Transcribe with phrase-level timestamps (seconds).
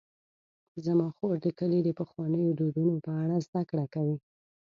[0.85, 4.17] زما خور د کلي د پخوانیو دودونو په اړه زدهکړه کوي.